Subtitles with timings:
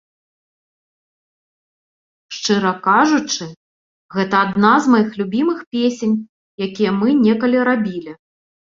[2.37, 3.45] Шчыра кажучы,
[4.17, 6.17] гэта адна з маіх любімых песень,
[6.71, 8.11] якія мы некалі рабілі.